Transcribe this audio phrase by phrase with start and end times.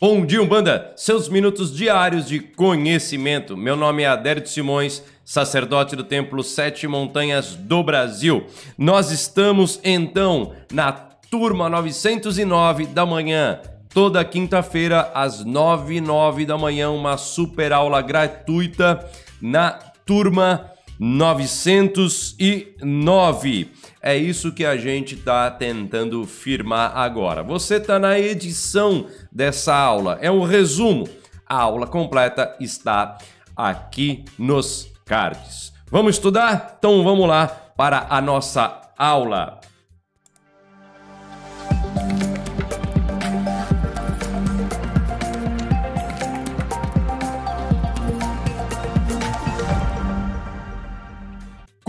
[0.00, 0.92] Bom dia, Umbanda!
[0.94, 3.56] Seus minutos diários de conhecimento.
[3.56, 8.46] Meu nome é Adérito Simões, sacerdote do Templo Sete Montanhas do Brasil.
[8.78, 13.60] Nós estamos, então, na turma 909 da manhã.
[13.92, 19.04] Toda quinta-feira, às 9 e 9 da manhã, uma super aula gratuita
[19.42, 19.72] na
[20.06, 23.70] turma 909.
[24.02, 27.42] É isso que a gente está tentando firmar agora.
[27.42, 31.08] Você está na edição dessa aula, é um resumo.
[31.46, 33.16] A aula completa está
[33.56, 35.72] aqui nos cards.
[35.90, 36.76] Vamos estudar?
[36.78, 39.58] Então vamos lá para a nossa aula.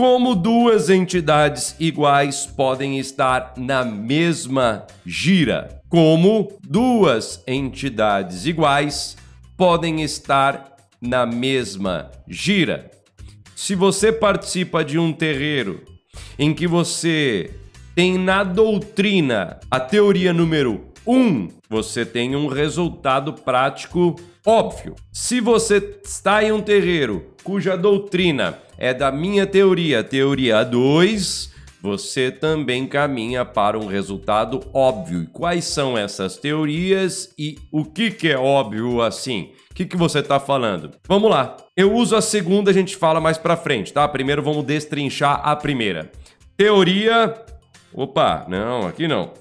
[0.00, 5.82] Como duas entidades iguais podem estar na mesma gira?
[5.90, 9.14] Como duas entidades iguais
[9.58, 12.90] podem estar na mesma gira?
[13.54, 15.84] Se você participa de um terreiro
[16.38, 17.50] em que você
[17.94, 24.14] tem na doutrina a teoria número 1, um, você tem um resultado prático
[24.46, 24.94] óbvio.
[25.12, 32.30] Se você está em um terreiro cuja doutrina é da minha teoria, teoria 2, você
[32.30, 35.22] também caminha para um resultado óbvio.
[35.22, 39.52] E quais são essas teorias e o que, que é óbvio assim?
[39.70, 40.92] O que, que você está falando?
[41.08, 41.56] Vamos lá.
[41.76, 44.06] Eu uso a segunda, a gente fala mais para frente, tá?
[44.06, 46.10] Primeiro vamos destrinchar a primeira.
[46.56, 47.34] Teoria.
[47.92, 49.32] Opa, não, aqui não.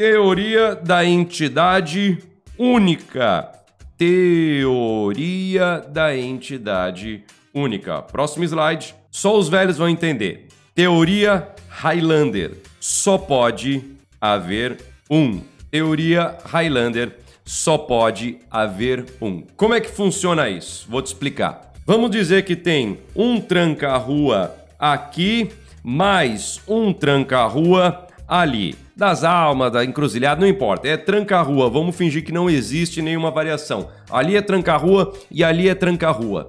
[0.00, 2.16] Teoria da entidade
[2.56, 3.52] única.
[3.98, 8.00] Teoria da entidade única.
[8.00, 8.94] Próximo slide.
[9.10, 10.48] Só os velhos vão entender.
[10.74, 12.56] Teoria Highlander.
[12.80, 13.84] Só pode
[14.18, 14.78] haver
[15.10, 15.42] um.
[15.70, 17.18] Teoria Highlander.
[17.44, 19.42] Só pode haver um.
[19.54, 20.86] Como é que funciona isso?
[20.88, 21.74] Vou te explicar.
[21.84, 25.50] Vamos dizer que tem um tranca-rua aqui,
[25.84, 30.86] mais um tranca-rua ali das almas, da encruzilhada, não importa.
[30.86, 33.88] É tranca-rua, vamos fingir que não existe nenhuma variação.
[34.10, 36.46] Ali é tranca-rua e ali é tranca-rua.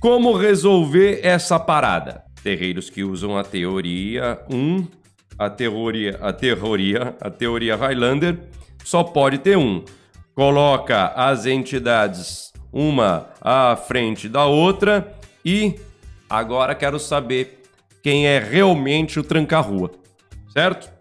[0.00, 2.24] Como resolver essa parada?
[2.42, 4.88] Terreiros que usam a teoria 1,
[5.38, 8.40] a teoria, a teoria, a teoria Highlander,
[8.84, 9.84] só pode ter um.
[10.34, 15.76] Coloca as entidades uma à frente da outra e
[16.28, 17.62] agora quero saber
[18.02, 19.92] quem é realmente o tranca-rua,
[20.52, 20.93] certo?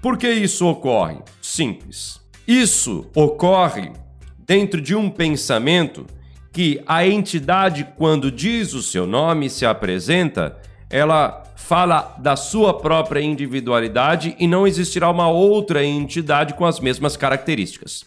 [0.00, 1.18] Por que isso ocorre?
[1.42, 2.20] Simples.
[2.46, 3.92] Isso ocorre
[4.38, 6.06] dentro de um pensamento
[6.52, 10.56] que a entidade, quando diz o seu nome, se apresenta,
[10.88, 17.16] ela fala da sua própria individualidade e não existirá uma outra entidade com as mesmas
[17.16, 18.04] características.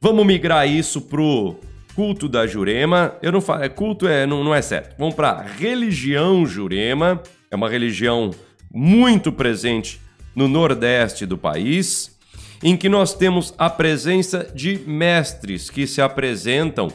[0.00, 1.56] Vamos migrar isso pro
[1.94, 3.14] culto da Jurema.
[3.22, 4.96] Eu não falo, é culto é não, não é certo.
[4.98, 7.22] Vamos para religião Jurema.
[7.50, 8.30] É uma religião
[8.72, 10.00] muito presente
[10.34, 12.16] no nordeste do país,
[12.62, 16.88] em que nós temos a presença de mestres que se apresentam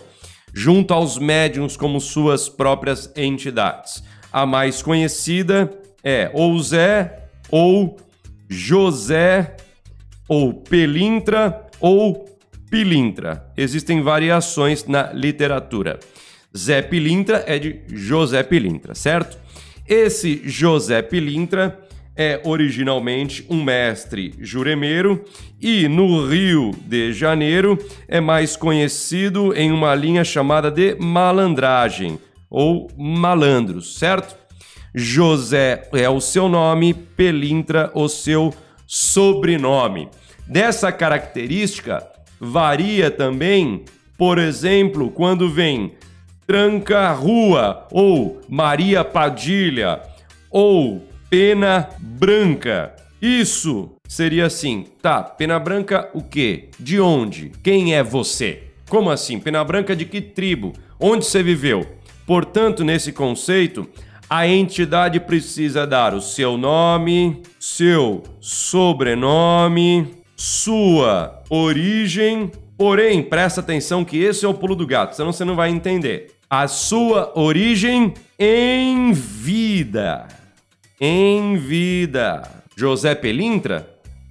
[0.54, 4.04] junto aos médiums como suas próprias entidades.
[4.32, 5.72] A mais conhecida
[6.04, 7.98] é ou Zé, ou
[8.50, 9.56] José,
[10.28, 12.26] ou Pelintra, ou
[12.70, 13.52] Pilintra.
[13.56, 16.00] Existem variações na literatura.
[16.56, 19.38] Zé Pilintra é de José Pilintra, certo?
[19.88, 21.87] Esse José Pilintra
[22.18, 25.24] é originalmente um mestre juremeiro
[25.62, 32.20] e no Rio de Janeiro é mais conhecido em uma linha chamada de malandragem
[32.50, 34.36] ou malandros, certo?
[34.96, 38.52] José é o seu nome, Pelintra o seu
[38.88, 40.10] sobrenome.
[40.48, 42.04] Dessa característica
[42.40, 43.84] varia também,
[44.18, 45.94] por exemplo, quando vem
[46.48, 50.02] Tranca Rua ou Maria Padilha
[50.50, 52.94] ou pena branca.
[53.22, 55.24] Isso seria assim, tá?
[55.24, 56.70] Pena branca o quê?
[56.80, 57.52] De onde?
[57.64, 58.64] Quem é você?
[58.90, 59.40] Como assim?
[59.40, 60.74] Pena branca de que tribo?
[61.00, 61.86] Onde você viveu?
[62.26, 63.88] Portanto, nesse conceito,
[64.30, 72.52] a entidade precisa dar o seu nome, seu sobrenome, sua origem.
[72.78, 76.34] Porém, presta atenção que esse é o pulo do gato, senão você não vai entender.
[76.50, 80.37] A sua origem em vida
[81.00, 82.42] em vida.
[82.76, 83.88] José Pelintra?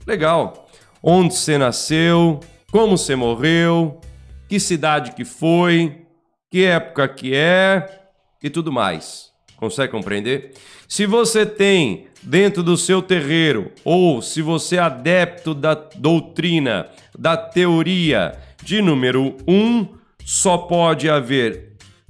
[0.06, 0.68] Legal.
[1.02, 2.40] Onde você nasceu?
[2.70, 4.00] Como você morreu?
[4.48, 6.02] Que cidade que foi?
[6.50, 8.08] Que época que é?
[8.42, 9.30] E tudo mais.
[9.56, 10.52] Consegue compreender?
[10.88, 16.88] Se você tem dentro do seu terreiro, ou se você é adepto da doutrina,
[17.18, 19.88] da teoria de número 1, um,
[20.24, 21.65] só pode haver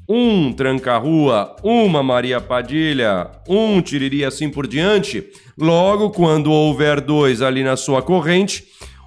[0.08, 5.24] um tranca-rua, uma Maria Padilha, um tiriri assim por diante.
[5.58, 8.64] Logo, quando houver dois ali na sua corrente,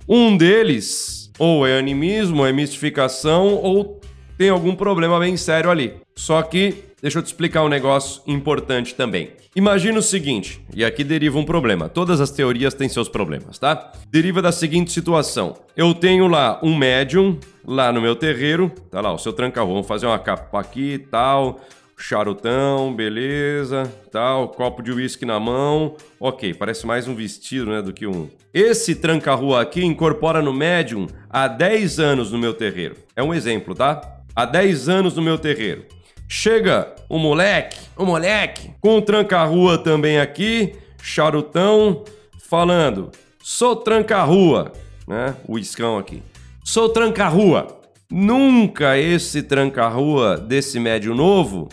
[0.08, 4.02] um deles ou é animismo, é mistificação ou
[4.38, 5.94] tem algum problema bem sério ali.
[6.16, 9.32] Só que deixa eu te explicar um negócio importante também.
[9.56, 11.90] Imagina o seguinte, e aqui deriva um problema.
[11.90, 13.92] Todas as teorias têm seus problemas, tá?
[14.10, 19.14] Deriva da seguinte situação: eu tenho lá um médium lá no meu terreiro, tá lá,
[19.14, 21.60] o seu tranca-rua, vamos fazer uma capa aqui tal,
[22.00, 25.96] charutão, beleza, tal, copo de uísque na mão.
[26.20, 28.30] Ok, parece mais um vestido, né, do que um.
[28.54, 32.96] Esse tranca-rua aqui incorpora no médium há 10 anos no meu terreiro.
[33.16, 34.02] É um exemplo, tá?
[34.36, 35.86] Há 10 anos no meu terreiro.
[36.32, 42.04] Chega o moleque, o moleque, com o tranca-rua também aqui, charutão,
[42.48, 43.10] falando:
[43.42, 44.72] sou tranca-rua,
[45.08, 45.36] né?
[45.48, 46.22] O iscão aqui.
[46.64, 47.80] Sou tranca-rua.
[48.12, 51.68] Nunca esse tranca-rua desse médio novo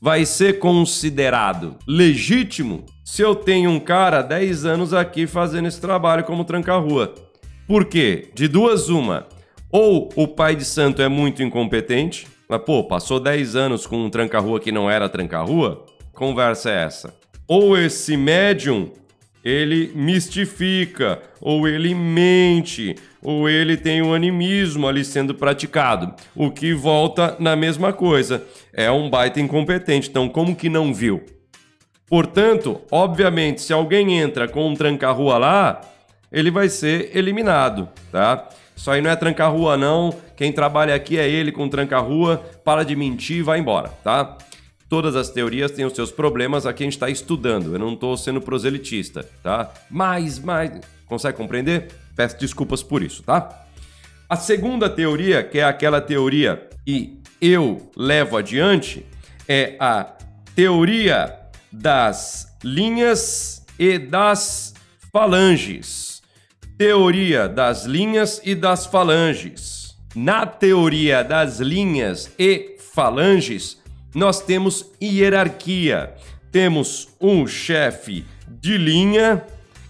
[0.00, 6.22] vai ser considerado legítimo se eu tenho um cara 10 anos aqui fazendo esse trabalho
[6.22, 7.14] como tranca-rua.
[7.66, 8.30] Por quê?
[8.32, 9.26] De duas, uma.
[9.72, 14.08] Ou o pai de santo é muito incompetente, mas, pô, passou 10 anos com um
[14.08, 15.84] tranca-rua que não era tranca-rua?
[16.14, 17.14] Conversa é essa?
[17.46, 18.90] Ou esse médium,
[19.44, 26.72] ele mistifica, ou ele mente, ou ele tem um animismo ali sendo praticado, o que
[26.72, 28.42] volta na mesma coisa.
[28.72, 31.24] É um baita incompetente, então como que não viu?
[32.06, 35.80] Portanto, obviamente, se alguém entra com um tranca-rua lá,
[36.32, 38.48] ele vai ser eliminado, tá?
[38.78, 40.14] Isso aí não é tranca-rua, não.
[40.36, 42.36] Quem trabalha aqui é ele com tranca-rua.
[42.64, 44.38] Para de mentir e vai embora, tá?
[44.88, 47.74] Todas as teorias têm os seus problemas, aqui a gente está estudando.
[47.74, 49.68] Eu não estou sendo proselitista, tá?
[49.90, 50.80] Mas, mas.
[51.06, 51.88] Consegue compreender?
[52.14, 53.66] Peço desculpas por isso, tá?
[54.28, 59.04] A segunda teoria, que é aquela teoria que eu levo adiante,
[59.48, 60.06] é a
[60.54, 61.36] teoria
[61.72, 64.72] das linhas e das
[65.12, 66.17] falanges
[66.78, 69.96] teoria das linhas e das falanges.
[70.14, 73.82] Na teoria das linhas e falanges,
[74.14, 76.14] nós temos hierarquia.
[76.52, 79.44] Temos um chefe de linha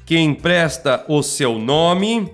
[0.06, 2.32] que empresta o seu nome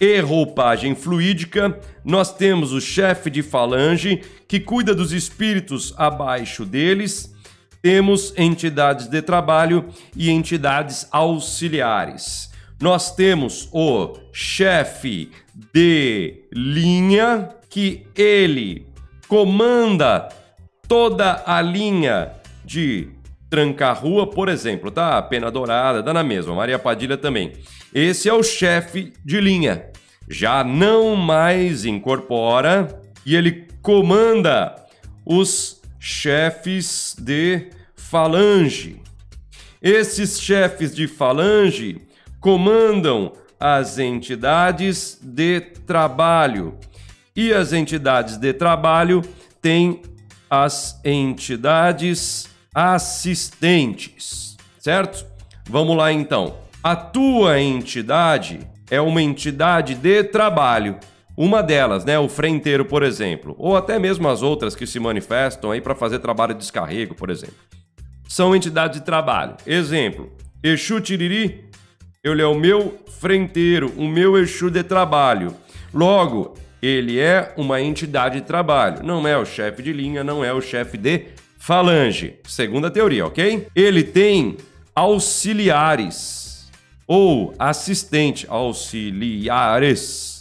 [0.00, 1.78] e roupagem fluídica.
[2.02, 7.30] Nós temos o chefe de falange que cuida dos espíritos abaixo deles.
[7.82, 9.86] Temos entidades de trabalho
[10.16, 15.30] e entidades auxiliares nós temos o chefe
[15.72, 18.86] de linha, que ele
[19.28, 20.28] comanda
[20.86, 22.32] toda a linha
[22.64, 23.08] de
[23.48, 25.20] tranca-rua, por exemplo, tá?
[25.22, 27.52] Pena Dourada, dá na mesma, Maria Padilha também.
[27.94, 29.86] Esse é o chefe de linha.
[30.28, 34.74] Já não mais incorpora e ele comanda
[35.24, 39.00] os chefes de falange.
[39.80, 42.05] Esses chefes de falange
[42.40, 46.78] comandam as entidades de trabalho.
[47.34, 49.22] E as entidades de trabalho
[49.60, 50.02] têm
[50.48, 55.26] as entidades assistentes, certo?
[55.68, 56.56] Vamos lá então.
[56.82, 58.60] A tua entidade
[58.90, 60.98] é uma entidade de trabalho.
[61.36, 65.70] Uma delas, né, o frenteiro, por exemplo, ou até mesmo as outras que se manifestam
[65.70, 67.56] aí para fazer trabalho de descarrego, por exemplo.
[68.26, 69.56] São entidades de trabalho.
[69.66, 71.68] Exemplo: Exu Tiriri
[72.32, 75.54] ele é o meu frenteiro, o meu Exu de trabalho.
[75.94, 79.02] Logo, ele é uma entidade de trabalho.
[79.04, 81.26] Não é o chefe de linha, não é o chefe de
[81.58, 82.34] falange.
[82.44, 83.68] Segunda teoria, ok?
[83.74, 84.56] Ele tem
[84.94, 86.68] auxiliares
[87.06, 90.35] ou assistente, auxiliares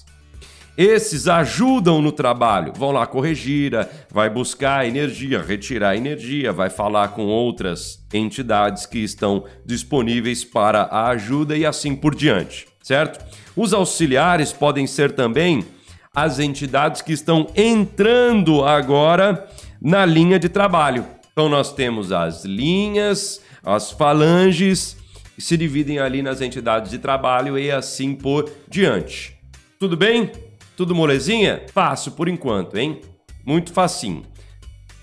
[0.77, 3.71] esses ajudam no trabalho, vão lá corrigir,
[4.11, 11.09] vai buscar energia, retirar energia, vai falar com outras entidades que estão disponíveis para a
[11.09, 13.23] ajuda e assim por diante, certo?
[13.55, 15.65] Os auxiliares podem ser também
[16.13, 19.47] as entidades que estão entrando agora
[19.81, 21.05] na linha de trabalho.
[21.31, 24.97] Então nós temos as linhas, as falanges,
[25.37, 29.37] se dividem ali nas entidades de trabalho e assim por diante.
[29.77, 30.31] Tudo bem?
[30.75, 31.63] Tudo molezinha?
[31.73, 33.01] Fácil por enquanto, hein?
[33.45, 34.23] Muito facinho.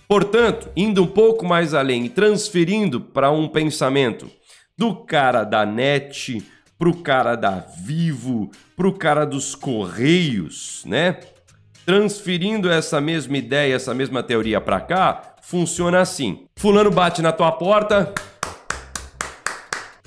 [0.07, 4.31] Portanto, indo um pouco mais além e transferindo para um pensamento
[4.77, 6.43] do cara da net
[6.79, 11.21] pro cara da Vivo, pro cara dos Correios, né?
[11.87, 16.45] Transferindo essa mesma ideia, essa mesma teoria para cá, funciona assim.
[16.57, 18.13] Fulano bate na tua porta.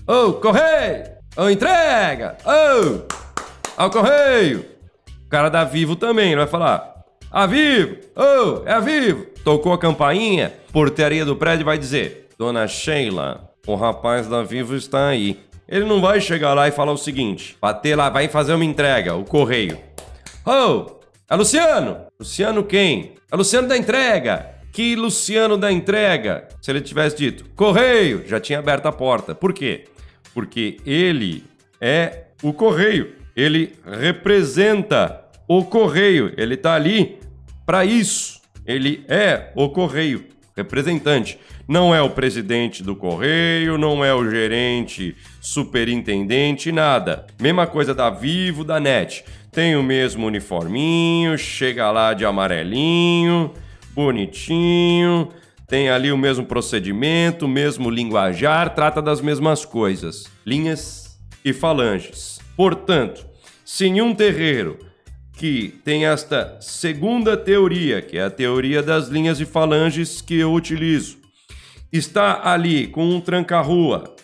[0.08, 1.06] Ô, oh, correio!
[1.36, 2.38] Ô, oh, entrega!
[2.46, 3.08] Ô!
[3.08, 4.75] Oh, ao correio!
[5.36, 6.96] Cara da Vivo também, ele vai falar:
[7.30, 7.98] A Vivo!
[8.15, 9.25] Oh, é a Vivo!
[9.44, 15.10] Tocou a campainha, portaria do prédio vai dizer: Dona Sheila, o rapaz da Vivo está
[15.10, 15.38] aí.
[15.68, 19.13] Ele não vai chegar lá e falar o seguinte: bater lá, vai fazer uma entrega,
[19.13, 19.77] o correio.
[20.46, 20.86] Oh,
[21.30, 22.06] é Luciano!
[22.18, 23.15] Luciano quem?
[23.30, 24.51] É Luciano da entrega!
[24.72, 26.48] Que Luciano da entrega?
[26.62, 29.36] Se ele tivesse dito correio, já tinha aberto a porta.
[29.36, 29.84] Por quê?
[30.34, 31.44] Porque ele
[31.82, 33.15] é o correio.
[33.36, 36.34] Ele representa o correio.
[36.38, 37.20] Ele está ali
[37.66, 38.42] para isso.
[38.66, 40.25] Ele é o correio
[40.56, 41.38] representante.
[41.68, 47.25] Não é o presidente do correio, não é o gerente, superintendente, nada.
[47.42, 49.25] Mesma coisa da Vivo, da NET.
[49.52, 53.52] Tem o mesmo uniforminho, chega lá de amarelinho,
[53.94, 55.30] bonitinho,
[55.68, 62.40] tem ali o mesmo procedimento, o mesmo linguajar, trata das mesmas coisas, linhas e falanges.
[62.56, 63.25] Portanto,
[63.64, 64.78] se em um terreiro
[65.46, 70.52] que tem esta segunda teoria, que é a teoria das linhas e falanges que eu
[70.52, 71.18] utilizo.
[71.94, 74.16] Está ali com um tranca-rua.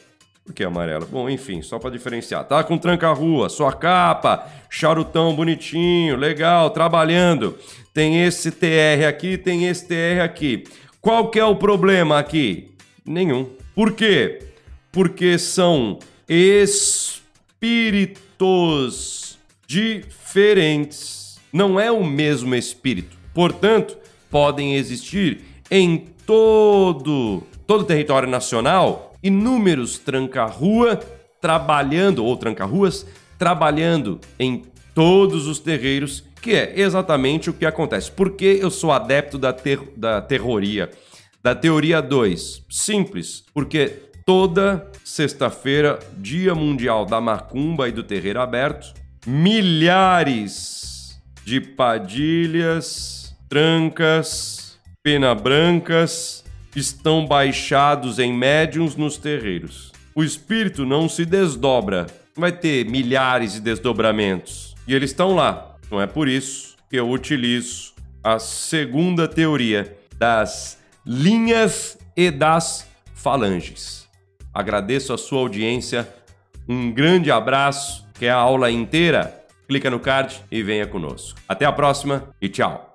[0.43, 1.05] Por que amarelo?
[1.05, 2.43] Bom, enfim, só para diferenciar.
[2.45, 7.55] Tá com tranca-rua, sua capa, charutão bonitinho, legal, trabalhando.
[7.93, 10.63] Tem esse TR aqui, tem esse TR aqui.
[10.99, 12.71] Qual que é o problema aqui?
[13.05, 13.47] Nenhum.
[13.75, 14.39] Por quê?
[14.91, 17.21] Porque são espíritos
[20.31, 21.37] diferentes.
[21.51, 23.17] Não é o mesmo espírito.
[23.33, 23.97] Portanto,
[24.29, 30.99] podem existir em todo todo o território nacional inúmeros tranca-rua
[31.39, 33.05] trabalhando ou tranca-ruas
[33.37, 38.11] trabalhando em todos os terreiros, que é exatamente o que acontece.
[38.11, 40.89] Por que eu sou adepto da, ter da terroria?
[41.41, 42.65] Da teoria 2?
[42.69, 43.87] Simples, porque
[44.25, 48.93] toda sexta-feira, Dia Mundial da Macumba e do Terreiro Aberto,
[49.25, 56.43] milhares de padilhas, trancas, pena brancas
[56.75, 59.91] estão baixados em médiums nos terreiros.
[60.15, 64.75] O espírito não se desdobra, vai ter milhares de desdobramentos.
[64.87, 65.75] E eles estão lá.
[65.89, 74.07] Não é por isso que eu utilizo a segunda teoria das linhas e das falanges.
[74.53, 76.07] Agradeço a sua audiência.
[76.67, 79.33] Um grande abraço Quer a aula inteira?
[79.67, 81.39] Clica no card e venha conosco.
[81.49, 82.87] Até a próxima e tchau!